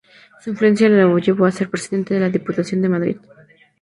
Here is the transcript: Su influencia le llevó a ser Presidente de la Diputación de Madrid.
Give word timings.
Su 0.43 0.49
influencia 0.49 0.89
le 0.89 1.05
llevó 1.21 1.45
a 1.45 1.51
ser 1.51 1.69
Presidente 1.69 2.15
de 2.15 2.21
la 2.21 2.29
Diputación 2.31 2.81
de 2.81 2.89
Madrid. 2.89 3.17